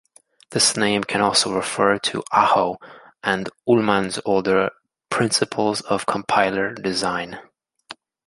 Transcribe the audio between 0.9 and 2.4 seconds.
can also refer to